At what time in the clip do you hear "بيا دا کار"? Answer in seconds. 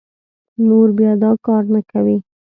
0.97-1.63